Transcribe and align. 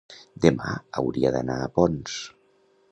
demà 0.45 0.71
hauria 1.01 1.33
d'anar 1.37 1.59
a 1.67 1.71
Ponts. 1.77 2.19